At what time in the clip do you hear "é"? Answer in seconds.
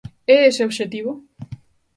0.35-0.37